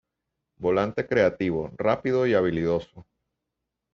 [0.57, 3.05] Volante creativo, rápido y habilidoso.